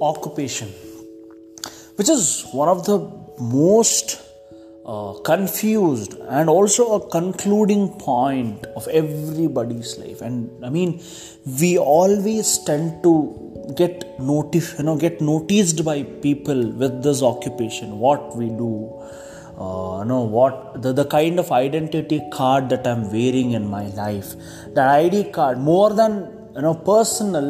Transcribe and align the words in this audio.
occupation, 0.00 0.68
which 1.96 2.08
is 2.08 2.46
one 2.52 2.68
of 2.68 2.84
the 2.86 2.98
most 3.40 4.20
uh, 4.86 5.12
confused 5.24 6.14
and 6.28 6.48
also 6.48 6.94
a 6.94 7.10
concluding 7.10 7.88
point 7.98 8.64
of 8.76 8.88
everybody's 8.88 9.98
life. 9.98 10.22
And 10.22 10.64
I 10.64 10.70
mean, 10.70 11.02
we 11.60 11.78
always 11.78 12.58
tend 12.64 13.02
to 13.02 13.74
get 13.76 14.18
notif- 14.18 14.78
you 14.78 14.84
know, 14.84 14.96
get 14.96 15.20
noticed 15.20 15.84
by 15.84 16.02
people 16.02 16.72
with 16.72 17.02
this 17.02 17.22
occupation, 17.22 17.98
what 17.98 18.36
we 18.36 18.48
do. 18.48 19.02
Uh, 19.58 20.04
know 20.04 20.22
what 20.22 20.80
the, 20.82 20.92
the 20.92 21.04
kind 21.04 21.40
of 21.40 21.50
identity 21.50 22.22
card 22.30 22.68
that 22.68 22.86
i'm 22.86 23.10
wearing 23.10 23.50
in 23.58 23.66
my 23.66 23.88
life 23.88 24.36
that 24.72 24.88
id 24.88 25.24
card 25.32 25.58
more 25.58 25.92
than 25.92 26.37
you 26.58 26.62
know 26.66 26.74
personal 26.92 27.48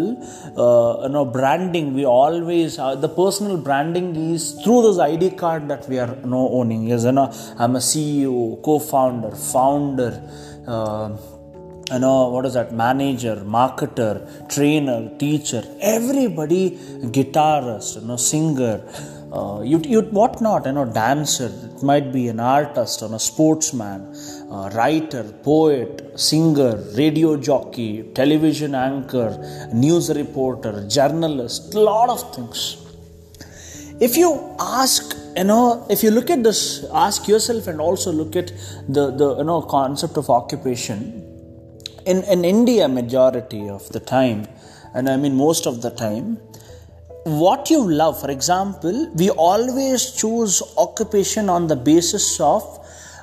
uh, 0.64 0.92
you 1.04 1.10
know 1.14 1.24
branding 1.36 1.86
we 1.98 2.04
always 2.04 2.78
uh, 2.78 2.94
the 3.04 3.10
personal 3.20 3.56
branding 3.68 4.08
is 4.32 4.44
through 4.62 4.80
this 4.86 4.98
id 5.12 5.30
card 5.42 5.62
that 5.72 5.88
we 5.88 5.98
are 6.04 6.12
you 6.22 6.30
know 6.34 6.44
owning. 6.58 6.82
Is 6.96 7.04
you 7.08 7.12
know 7.18 7.28
i'm 7.62 7.76
a 7.80 7.84
ceo 7.90 8.62
co-founder 8.66 9.32
founder 9.52 10.12
uh, 10.74 11.08
you 11.90 11.98
know 12.00 12.28
what 12.28 12.44
is 12.44 12.54
that? 12.58 12.70
Manager 12.84 13.36
marketer 13.56 14.14
trainer 14.54 15.00
teacher 15.22 15.62
everybody 15.80 16.64
guitarist 17.16 18.00
you 18.00 18.06
know 18.08 18.18
singer 18.30 18.76
uh, 19.32 19.60
you, 19.62 19.78
you 19.84 20.00
what 20.18 20.40
not 20.40 20.64
you 20.64 20.72
know 20.72 20.86
dancer 20.86 21.50
it 21.76 21.82
might 21.82 22.12
be 22.12 22.28
an 22.28 22.40
artist 22.40 23.02
or 23.02 23.14
a 23.14 23.18
sportsman 23.18 24.00
uh, 24.50 24.70
writer 24.74 25.22
poet 25.42 26.18
singer 26.18 26.76
radio 26.94 27.36
jockey 27.36 28.04
television 28.14 28.74
anchor 28.74 29.30
news 29.72 30.08
reporter 30.22 30.86
journalist 30.88 31.74
lot 31.74 32.08
of 32.08 32.34
things. 32.34 32.84
If 34.00 34.16
you 34.16 34.30
ask 34.58 35.14
you 35.36 35.44
know 35.44 35.86
if 35.90 36.02
you 36.02 36.10
look 36.10 36.30
at 36.30 36.42
this 36.42 36.84
ask 36.92 37.28
yourself 37.28 37.66
and 37.66 37.80
also 37.80 38.10
look 38.12 38.34
at 38.34 38.48
the 38.88 39.10
the 39.10 39.28
you 39.38 39.44
know 39.44 39.60
concept 39.62 40.16
of 40.16 40.30
occupation 40.30 41.00
in 42.06 42.22
in 42.34 42.44
india 42.44 42.88
majority 42.88 43.68
of 43.68 43.88
the 43.94 44.00
time 44.00 44.40
and 44.94 45.08
i 45.12 45.16
mean 45.22 45.34
most 45.46 45.66
of 45.70 45.82
the 45.84 45.90
time 45.90 46.26
what 47.28 47.70
you 47.70 47.80
love. 47.88 48.20
For 48.20 48.30
example 48.30 49.10
we 49.14 49.30
always 49.30 50.12
choose 50.12 50.62
occupation 50.76 51.48
on 51.48 51.66
the 51.66 51.76
basis 51.76 52.40
of 52.40 52.62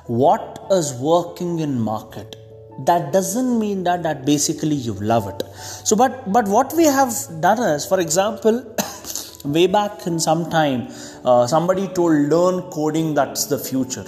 what 0.06 0.66
is 0.70 0.94
working 0.94 1.58
in 1.58 1.80
market. 1.80 2.36
That 2.84 3.12
doesn't 3.12 3.58
mean 3.58 3.84
that 3.84 4.02
that 4.02 4.24
basically 4.24 4.76
you 4.76 4.94
love 4.94 5.28
it. 5.28 5.42
So 5.84 5.96
but 5.96 6.32
but 6.32 6.46
what 6.46 6.72
we 6.74 6.84
have 6.84 7.12
done 7.40 7.58
is 7.74 7.86
for 7.86 8.00
example 8.00 8.62
way 9.44 9.66
back 9.66 10.06
in 10.06 10.18
some 10.18 10.48
time 10.50 10.88
uh, 11.24 11.46
somebody 11.46 11.88
told 11.88 12.12
learn 12.34 12.62
coding 12.70 13.14
that's 13.14 13.46
the 13.46 13.58
future 13.58 14.06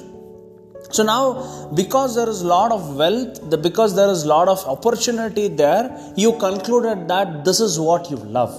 so 0.90 1.02
now 1.02 1.68
because 1.74 2.14
there 2.14 2.28
is 2.28 2.40
a 2.42 2.46
lot 2.46 2.72
of 2.72 2.96
wealth 2.96 3.62
because 3.62 3.94
there 3.94 4.10
is 4.10 4.22
a 4.22 4.28
lot 4.28 4.48
of 4.48 4.64
opportunity 4.66 5.46
there 5.48 5.84
you 6.16 6.32
concluded 6.38 7.08
that 7.08 7.44
this 7.44 7.60
is 7.60 7.78
what 7.78 8.10
you 8.10 8.16
love. 8.16 8.54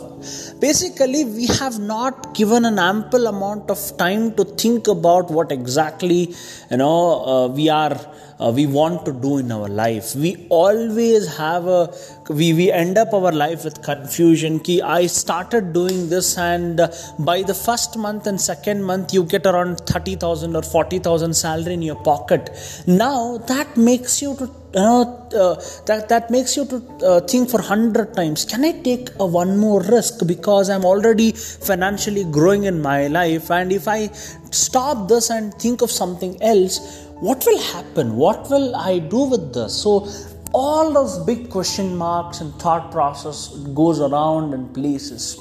Basically 0.60 1.26
we 1.26 1.48
have 1.48 1.80
not 1.80 2.36
given 2.36 2.66
an 2.66 2.78
ample 2.78 3.26
amount 3.28 3.72
of 3.72 3.80
time 3.98 4.34
to 4.36 4.44
think 4.44 4.88
about 4.88 5.32
what 5.32 5.52
exactly 5.52 6.36
you 6.70 6.78
know 6.78 7.26
uh, 7.26 7.48
we 7.48 7.70
are 7.70 7.98
uh, 8.40 8.52
we 8.56 8.66
want 8.68 9.06
to 9.06 9.12
do 9.12 9.38
in 9.38 9.52
our 9.52 9.68
life 9.68 10.16
we 10.16 10.48
always 10.50 11.28
have 11.38 11.68
a 11.68 11.94
we, 12.30 12.54
we 12.54 12.72
end 12.72 12.98
up 12.98 13.14
our 13.14 13.32
life 13.32 13.64
with 13.64 13.82
confusion. 13.82 14.60
Ki 14.60 14.82
i 14.82 15.08
started 15.08 15.74
doing 15.74 16.10
this 16.10 16.38
and 16.38 16.80
uh, 16.80 16.92
by 17.18 17.42
the 17.42 17.54
first 17.54 17.98
month 17.98 18.28
and 18.28 18.40
second 18.40 18.84
month 18.84 19.14
you 19.14 19.24
get 19.24 19.46
around 19.46 19.82
30000 19.88 20.56
or 20.56 20.62
40000 20.62 21.34
salary 21.34 21.74
in 21.74 21.82
your 21.82 22.02
pocket. 22.04 22.52
Now 22.86 23.38
that 23.48 23.76
makes 23.78 24.22
you 24.22 24.36
to 24.38 24.46
you 24.72 24.82
know, 24.82 25.28
uh, 25.34 25.56
that 25.88 26.10
that 26.10 26.30
makes 26.30 26.56
you 26.56 26.66
to 26.66 26.78
uh, 27.04 27.20
think 27.22 27.50
for 27.50 27.60
hundred 27.60 28.14
times. 28.14 28.46
Can 28.46 28.64
I 28.64 28.74
take 28.84 29.10
a 29.20 29.26
one 29.26 29.58
more 29.58 29.82
risk? 29.82 30.28
Because 30.28 30.70
I'm 30.70 30.86
already 30.86 31.32
financially 31.32 32.24
growing 32.26 32.66
in 32.66 32.80
my 32.80 33.08
life, 33.08 33.50
and 33.50 33.72
if 33.72 33.88
I 33.88 34.08
stop 34.52 35.08
this 35.08 35.32
and 35.32 35.52
think 35.56 35.82
of 35.82 35.90
something 35.90 36.40
else, 36.44 37.09
what 37.20 37.46
will 37.46 37.62
happen? 37.74 38.16
What 38.16 38.50
will 38.50 38.76
I 38.76 39.00
do 39.00 39.24
with 39.26 39.54
this? 39.54 39.82
So 39.82 40.08
all 40.54 40.92
those 40.92 41.20
big 41.26 41.50
question 41.50 41.96
marks 41.96 42.42
and 42.42 42.54
thought 42.56 42.92
process 42.92 43.50
goes 43.74 44.00
around 44.00 44.54
in 44.54 44.70
places. 44.70 45.38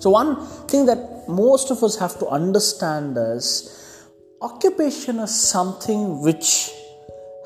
So 0.00 0.10
one 0.10 0.46
thing 0.66 0.86
that 0.86 1.28
most 1.28 1.70
of 1.70 1.82
us 1.82 1.98
have 1.98 2.18
to 2.18 2.26
understand 2.28 3.16
is 3.18 4.06
occupation 4.40 5.18
is 5.18 5.34
something 5.34 6.22
which 6.22 6.70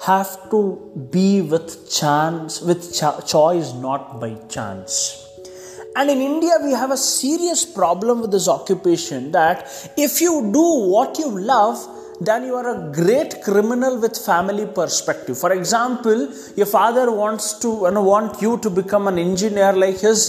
have 0.04 0.50
to 0.50 1.08
be 1.10 1.40
with 1.40 1.90
chance 1.90 2.60
with 2.60 2.92
cho- 2.94 3.20
choice 3.20 3.72
not 3.72 4.20
by 4.20 4.34
chance 4.48 5.24
and 5.96 6.10
in 6.10 6.20
india 6.20 6.58
we 6.64 6.72
have 6.72 6.90
a 6.90 6.96
serious 6.96 7.64
problem 7.64 8.20
with 8.20 8.32
this 8.32 8.48
occupation 8.48 9.30
that 9.30 9.64
if 9.96 10.20
you 10.20 10.50
do 10.52 10.66
what 10.94 11.18
you 11.18 11.30
love 11.30 11.78
then 12.26 12.44
you 12.44 12.54
are 12.54 12.68
a 12.76 12.92
great 12.92 13.42
criminal 13.42 14.00
with 14.00 14.16
family 14.16 14.66
perspective. 14.66 15.38
For 15.38 15.52
example 15.52 16.28
your 16.56 16.66
father 16.66 17.10
wants 17.10 17.58
to 17.60 17.68
you 17.68 18.02
want 18.14 18.40
you 18.42 18.58
to 18.58 18.70
become 18.70 19.08
an 19.08 19.18
engineer 19.18 19.72
like 19.72 20.00
his 20.00 20.20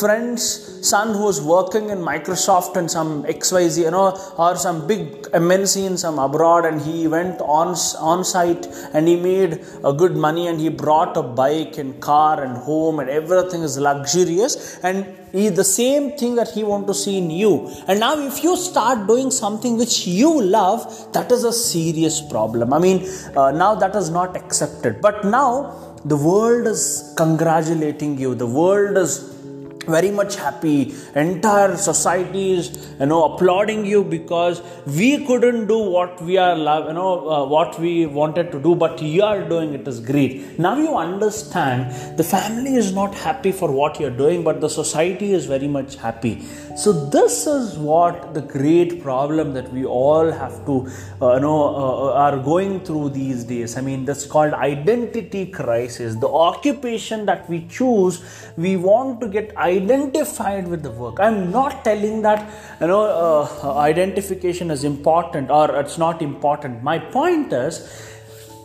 friend's 0.00 0.44
son 0.88 1.14
who 1.14 1.28
is 1.28 1.40
working 1.42 1.90
in 1.90 1.98
microsoft 1.98 2.76
and 2.80 2.90
some 2.90 3.24
xyz 3.24 3.76
you 3.84 3.90
know 3.90 4.06
or 4.38 4.56
some 4.56 4.86
big 4.86 5.00
mnc 5.48 5.84
in 5.88 5.96
some 6.04 6.18
abroad 6.18 6.64
and 6.64 6.80
he 6.80 7.06
went 7.06 7.40
on 7.42 7.68
on 8.10 8.24
site 8.24 8.66
and 8.94 9.06
he 9.08 9.16
made 9.16 9.52
a 9.84 9.92
good 9.92 10.16
money 10.16 10.46
and 10.46 10.60
he 10.60 10.68
brought 10.68 11.16
a 11.16 11.22
bike 11.22 11.76
and 11.78 12.00
car 12.00 12.42
and 12.42 12.56
home 12.56 12.98
and 13.00 13.08
everything 13.08 13.62
is 13.62 13.78
luxurious. 13.78 14.78
And 14.82 15.16
he, 15.32 15.48
the 15.48 15.64
same 15.64 16.16
thing 16.18 16.34
that 16.34 16.50
he 16.50 16.64
want 16.64 16.86
to 16.88 16.94
see 16.94 17.18
in 17.18 17.30
you. 17.30 17.52
And 17.86 18.00
now 18.00 18.18
if 18.18 18.42
you 18.42 18.56
start 18.56 19.06
doing 19.06 19.30
something 19.30 19.76
which 19.76 20.06
you 20.06 20.40
love 20.42 21.12
that 21.12 21.30
is 21.30 21.39
a 21.44 21.52
serious 21.52 22.20
problem. 22.20 22.72
I 22.72 22.78
mean 22.78 23.06
uh, 23.36 23.50
now 23.50 23.74
that 23.74 23.96
is 23.96 24.10
not 24.10 24.36
accepted. 24.36 25.00
But 25.00 25.24
now 25.24 25.90
the 26.04 26.16
world 26.16 26.66
is 26.66 27.12
congratulating 27.16 28.18
you. 28.18 28.34
The 28.34 28.46
world 28.46 28.96
is 28.96 29.30
very 29.86 30.10
much 30.10 30.36
happy. 30.36 30.94
Entire 31.14 31.76
society 31.76 32.52
is 32.52 32.94
you 33.00 33.06
know 33.06 33.24
applauding 33.24 33.84
you 33.84 34.04
because 34.04 34.62
we 34.86 35.24
couldn't 35.26 35.66
do 35.66 35.78
what 35.78 36.22
we 36.22 36.36
are 36.36 36.56
love 36.56 36.86
you 36.88 36.94
know 36.94 37.28
uh, 37.28 37.44
what 37.46 37.78
we 37.80 38.06
wanted 38.06 38.52
to 38.52 38.60
do 38.60 38.74
but 38.74 39.00
you 39.02 39.22
are 39.22 39.42
doing 39.48 39.74
it 39.74 39.86
is 39.88 40.00
great. 40.00 40.58
Now 40.58 40.76
you 40.76 40.96
understand 40.96 42.18
the 42.18 42.24
family 42.24 42.74
is 42.74 42.92
not 42.92 43.14
happy 43.14 43.52
for 43.52 43.70
what 43.70 44.00
you're 44.00 44.18
doing 44.24 44.44
but 44.44 44.60
the 44.60 44.70
society 44.70 45.32
is 45.32 45.46
very 45.46 45.68
much 45.68 45.96
happy 45.96 46.42
so 46.82 46.92
this 46.92 47.46
is 47.46 47.76
what 47.76 48.32
the 48.32 48.40
great 48.40 49.02
problem 49.02 49.52
that 49.52 49.70
we 49.70 49.84
all 49.84 50.30
have 50.30 50.54
to 50.64 50.76
uh, 51.20 51.34
you 51.34 51.40
know 51.40 51.58
uh, 51.80 52.12
are 52.24 52.38
going 52.38 52.80
through 52.80 53.10
these 53.10 53.44
days. 53.44 53.76
I 53.76 53.82
mean 53.82 54.06
that's 54.06 54.24
called 54.24 54.54
identity 54.54 55.44
crisis 55.46 56.16
the 56.16 56.28
occupation 56.28 57.26
that 57.26 57.48
we 57.50 57.66
choose 57.66 58.22
we 58.56 58.76
want 58.76 59.20
to 59.20 59.28
get 59.28 59.54
identified 59.56 60.68
with 60.68 60.82
the 60.82 60.90
work. 60.90 61.20
I'm 61.20 61.50
not 61.50 61.84
telling 61.84 62.22
that 62.22 62.48
you 62.80 62.86
know 62.86 63.02
uh, 63.02 63.74
identification 63.78 64.70
is 64.70 64.84
important 64.84 65.50
or 65.50 65.76
it's 65.76 65.98
not 65.98 66.22
important. 66.22 66.82
My 66.82 66.98
point 66.98 67.52
is 67.52 67.76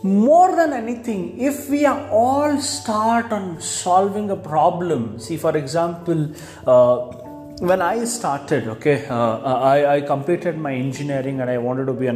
more 0.02 0.54
than 0.56 0.72
anything 0.72 1.38
if 1.38 1.68
we 1.68 1.84
are 1.84 2.08
all 2.10 2.58
start 2.60 3.32
on 3.32 3.60
solving 3.60 4.30
a 4.30 4.36
problem 4.36 5.18
see 5.18 5.36
for 5.36 5.56
example 5.56 6.30
uh, 6.66 7.25
when 7.60 7.80
i 7.80 8.04
started 8.04 8.68
okay 8.68 9.06
uh, 9.06 9.38
I, 9.38 9.96
I 9.96 10.00
completed 10.02 10.58
my 10.58 10.74
engineering 10.74 11.40
and 11.40 11.48
i 11.48 11.56
wanted 11.56 11.86
to 11.86 11.94
be 11.94 12.06
a 12.06 12.12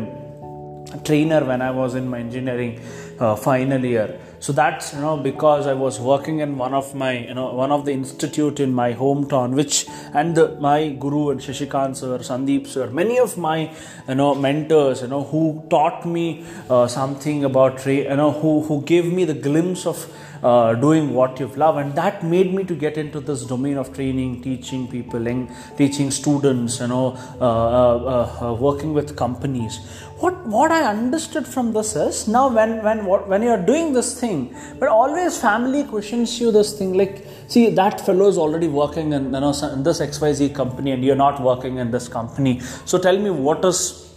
trainer 0.99 1.45
when 1.45 1.63
I 1.63 1.71
was 1.71 1.95
in 1.95 2.09
my 2.09 2.19
engineering 2.19 2.81
uh, 3.19 3.37
final 3.37 3.85
year. 3.85 4.19
So 4.41 4.53
that's 4.55 4.95
you 4.95 5.01
know 5.01 5.19
because 5.19 5.67
I 5.67 5.75
was 5.75 6.01
working 6.01 6.41
in 6.41 6.57
one 6.57 6.73
of 6.73 6.95
my 6.95 7.13
you 7.13 7.35
know 7.35 7.53
one 7.53 7.71
of 7.71 7.85
the 7.85 7.93
institute 7.93 8.59
in 8.59 8.73
my 8.73 8.95
hometown, 8.95 9.55
which 9.55 9.87
and 10.15 10.35
the, 10.35 10.59
my 10.59 10.89
guru 10.89 11.31
and 11.31 11.41
Shashikant 11.41 11.97
sir, 11.97 12.19
Sandeep 12.19 12.67
sir, 12.67 12.89
many 12.89 13.19
of 13.19 13.37
my 13.37 13.71
you 14.09 14.15
know 14.15 14.35
mentors, 14.35 15.03
you 15.03 15.09
know 15.09 15.25
who 15.25 15.63
taught 15.69 16.07
me 16.07 16.47
uh, 16.71 16.87
something 16.87 17.45
about 17.45 17.79
tra- 17.79 17.93
you 17.93 18.17
know 18.17 18.33
who 18.33 18.63
who 18.63 18.83
gave 18.83 19.13
me 19.13 19.25
the 19.25 19.35
glimpse 19.35 19.85
of 19.87 20.11
uh, 20.43 20.75
doing 20.75 21.15
what 21.15 21.39
you 21.41 21.47
love 21.49 21.77
and 21.77 21.95
that 21.95 22.25
made 22.25 22.53
me 22.55 22.65
to 22.65 22.75
get 22.75 22.97
into 22.97 23.21
this 23.21 23.45
domain 23.45 23.77
of 23.77 23.93
training 23.95 24.41
teaching 24.43 24.87
people 24.89 25.27
and 25.27 25.49
teaching 25.77 26.11
students 26.11 26.81
you 26.81 26.89
know 26.89 27.07
uh, 27.41 27.45
uh, 27.45 28.49
uh, 28.51 28.55
working 28.55 28.93
with 28.95 29.17
companies. 29.17 29.79
What 30.23 30.47
what 30.47 30.71
i 30.71 30.83
understood 30.85 31.47
from 31.47 31.73
this 31.73 31.97
is 31.97 32.29
now 32.29 32.49
when 32.49 32.83
when 32.87 32.99
when 33.07 33.43
you 33.43 33.51
are 33.51 33.63
doing 33.71 33.93
this 33.93 34.21
thing 34.21 34.55
but 34.79 34.89
always 34.89 35.39
family 35.39 35.85
questions 35.85 36.39
you 36.41 36.53
this 36.53 36.77
thing 36.79 36.93
like 36.93 37.27
see 37.49 37.71
that 37.71 38.01
fellow 38.07 38.29
is 38.29 38.37
already 38.37 38.69
working 38.69 39.13
in 39.13 39.25
you 39.35 39.41
know 39.41 39.55
in 39.73 39.83
this 39.83 40.01
xyz 40.01 40.55
company 40.55 40.93
and 40.93 41.05
you're 41.05 41.23
not 41.27 41.43
working 41.43 41.79
in 41.79 41.91
this 41.91 42.09
company. 42.09 42.61
So 42.85 42.99
tell 42.99 43.19
me 43.19 43.31
what 43.31 43.65
is 43.65 44.11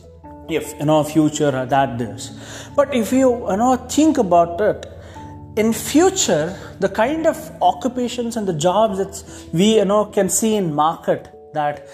if 0.49 0.73
you 0.79 0.85
know 0.85 1.03
future 1.03 1.51
that 1.65 1.97
this 1.97 2.31
but 2.75 2.93
if 2.93 3.13
you 3.13 3.29
you 3.51 3.57
know 3.57 3.75
think 3.97 4.17
about 4.17 4.59
it 4.59 4.85
in 5.55 5.71
future 5.71 6.57
the 6.79 6.89
kind 6.89 7.27
of 7.27 7.37
occupations 7.61 8.35
and 8.37 8.47
the 8.47 8.53
jobs 8.53 8.97
that 8.97 9.49
we 9.53 9.75
you 9.75 9.85
know 9.85 10.05
can 10.05 10.29
see 10.29 10.55
in 10.55 10.73
market 10.73 11.32
that 11.53 11.87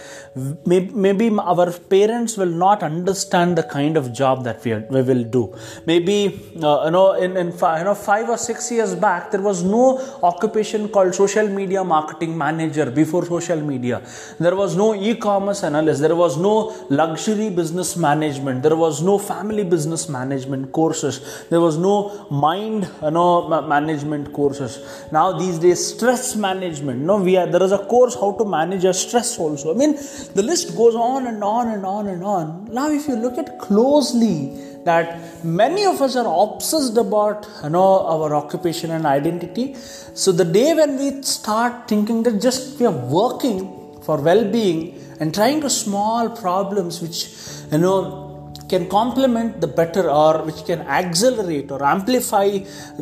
maybe 0.66 1.30
our 1.40 1.72
parents 1.72 2.38
will 2.38 2.56
not 2.66 2.84
understand 2.84 3.58
the 3.58 3.64
kind 3.64 3.98
of 3.98 4.12
job 4.14 4.44
that 4.44 4.64
we, 4.64 4.74
we 4.96 5.02
will 5.02 5.24
do. 5.24 5.56
Maybe 5.86 6.40
uh, 6.62 6.86
you 6.86 6.92
know 6.92 7.14
in, 7.14 7.38
in 7.38 7.52
five, 7.52 7.80
you 7.80 7.86
know 7.86 7.96
5 7.96 8.30
or 8.30 8.38
6 8.38 8.72
years 8.72 8.96
back 8.96 9.32
there 9.32 9.42
was 9.42 9.64
no 9.64 9.84
occupation 10.24 10.90
called 10.90 11.14
social 11.16 11.48
media 11.48 11.84
marketing 11.84 12.38
manager 12.38 12.90
before 12.90 13.26
social 13.26 13.62
media. 13.62 14.02
There 14.40 14.56
was 14.56 14.76
no 14.76 14.96
e-commerce 14.96 15.64
analyst. 15.64 16.02
There 16.02 16.16
was 16.16 16.38
no 16.38 16.56
luxury 16.90 17.50
business 17.50 17.96
management. 17.98 18.64
There 18.64 18.76
was 18.76 19.02
no 19.02 19.18
family 19.18 19.64
business 19.64 20.08
management 20.10 20.72
courses. 20.72 21.46
There 21.50 21.62
was 21.62 21.78
no 21.78 22.28
mind 22.30 22.90
you 23.04 23.12
know 23.12 23.62
management 23.68 24.34
courses. 24.34 24.80
Now 25.12 25.38
these 25.38 25.60
days 25.60 25.86
stress 25.94 26.36
management. 26.36 27.00
No 27.02 27.18
we 27.18 27.38
are 27.38 27.48
there 27.48 27.64
is 27.64 27.72
a 27.72 27.80
course 27.94 28.16
how 28.16 28.32
to 28.34 28.46
manage 28.46 28.84
your 28.84 28.94
stress 28.94 29.38
also 29.50 29.74
i 29.74 29.78
mean 29.81 29.94
the 30.40 30.44
list 30.50 30.75
goes 30.75 30.96
on 30.96 31.28
and 31.28 31.44
on 31.44 31.68
and 31.69 31.86
on 31.86 32.07
and 32.07 32.24
on. 32.24 32.68
Now, 32.72 32.90
if 32.90 33.07
you 33.07 33.16
look 33.16 33.38
at 33.38 33.60
closely, 33.60 34.66
that 34.86 35.44
many 35.44 35.86
of 35.86 36.01
us 36.01 36.16
are 36.16 36.30
obsessed 36.44 36.98
about 36.98 37.48
you 37.63 37.69
know 37.69 38.06
our 38.13 38.34
occupation 38.36 38.92
and 38.92 39.06
identity. 39.06 39.75
So 40.13 40.31
the 40.31 40.46
day 40.46 40.74
when 40.74 40.98
we 40.98 41.22
start 41.22 41.88
thinking 41.88 42.24
that 42.24 42.42
just 42.42 42.80
we 42.80 42.86
are 42.86 43.00
working 43.19 44.01
for 44.01 44.18
well-being 44.22 44.96
and 45.19 45.34
trying 45.34 45.62
to 45.62 45.69
small 45.69 46.30
problems 46.30 47.01
which 47.01 47.28
you 47.72 47.78
know 47.78 48.29
can 48.69 48.88
complement 48.89 49.60
the 49.62 49.68
better 49.68 50.10
or 50.10 50.44
which 50.44 50.63
can 50.66 50.81
accelerate 50.81 51.71
or 51.71 51.83
amplify 51.83 52.50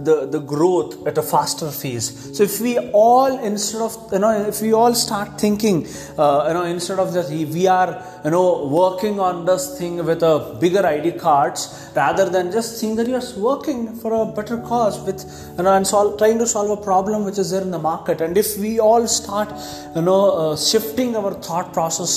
the, 0.08 0.28
the 0.36 0.40
growth 0.40 1.06
at 1.08 1.18
a 1.18 1.22
faster 1.22 1.70
phase 1.70 2.36
so 2.36 2.44
if 2.44 2.60
we 2.62 2.78
all 3.06 3.38
instead 3.40 3.82
of 3.82 3.94
you 4.12 4.20
know 4.20 4.32
if 4.54 4.62
we 4.62 4.72
all 4.74 4.94
start 4.94 5.40
thinking 5.40 5.86
uh, 6.18 6.46
you 6.48 6.54
know 6.54 6.64
instead 6.64 7.00
of 7.00 7.14
just 7.14 7.32
we 7.32 7.68
are 7.68 7.92
you 8.24 8.32
know 8.32 8.68
working 8.68 9.20
on 9.20 9.46
this 9.46 9.78
thing 9.78 10.04
with 10.06 10.24
a 10.24 10.58
bigger 10.62 10.86
id 10.86 11.12
cards 11.26 11.62
rather 11.96 12.26
than 12.30 12.52
just 12.52 12.80
seeing 12.80 12.96
that 12.96 13.08
you're 13.08 13.30
working 13.38 13.80
for 14.02 14.12
a 14.22 14.26
better 14.38 14.58
cause 14.72 14.98
with 15.08 15.20
you 15.58 15.64
know 15.64 15.74
and 15.74 15.86
solve, 15.86 16.18
trying 16.18 16.40
to 16.40 16.48
solve 16.48 16.70
a 16.78 16.82
problem 16.82 17.26
which 17.26 17.38
is 17.38 17.52
there 17.52 17.62
in 17.62 17.72
the 17.72 17.80
market. 17.80 18.22
And 18.22 18.38
if 18.38 18.58
we 18.58 18.80
all 18.80 19.08
start 19.08 19.50
you 19.96 20.02
know 20.02 20.24
uh, 20.32 20.58
shifting 20.58 21.16
our 21.16 21.34
thought 21.34 21.74
process 21.74 22.14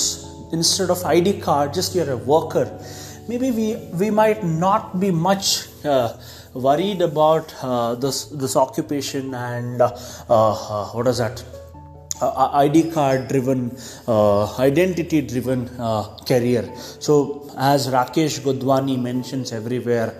instead 0.51 0.89
of 0.89 1.03
id 1.05 1.39
card 1.41 1.73
just 1.73 1.95
you're 1.95 2.11
a 2.11 2.17
worker 2.17 2.65
maybe 3.27 3.51
we, 3.51 3.75
we 3.97 4.09
might 4.09 4.43
not 4.43 4.99
be 4.99 5.11
much 5.11 5.67
uh, 5.85 6.17
worried 6.53 7.01
about 7.01 7.53
uh, 7.61 7.95
this, 7.95 8.25
this 8.25 8.55
occupation 8.55 9.33
and 9.33 9.81
uh, 9.81 9.91
uh 10.29 10.85
what 10.89 11.07
is 11.07 11.17
that? 11.17 11.43
Uh, 12.21 12.51
ID 12.53 12.91
card 12.91 13.27
driven, 13.29 13.75
uh, 14.07 14.55
identity 14.57 15.21
driven 15.21 15.67
career. 16.27 16.71
So, 16.99 17.49
as 17.57 17.87
Rakesh 17.87 18.41
Godwani 18.41 19.01
mentions 19.01 19.51
everywhere, 19.51 20.13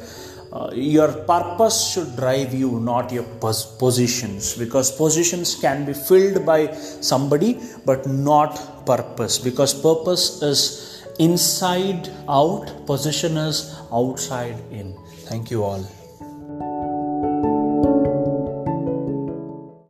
uh, 0.52 0.70
your 0.74 1.08
purpose 1.08 1.92
should 1.92 2.16
drive 2.18 2.54
you 2.54 2.80
not 2.80 3.12
your 3.12 3.24
pos- 3.40 3.66
positions 3.78 4.58
because 4.58 4.92
positions 4.92 5.56
can 5.56 5.86
be 5.86 5.94
filled 5.94 6.46
by 6.46 6.74
somebody 7.10 7.58
but 7.86 8.06
not 8.06 8.86
purpose 8.86 9.38
because 9.38 9.74
purpose 9.74 10.42
is 10.42 11.01
inside 11.22 12.10
out, 12.28 12.86
position 12.88 13.38
is 13.38 13.76
outside 13.94 14.58
in. 14.72 14.98
Thank 15.30 15.52
you 15.52 15.64
all. 15.64 16.01